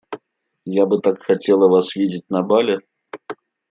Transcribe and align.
Я 0.81 0.87
бы 0.87 0.97
так 0.99 1.21
хотела 1.21 1.67
вас 1.75 1.95
видеть 1.95 2.27
на 2.31 2.41
бале. 2.41 2.79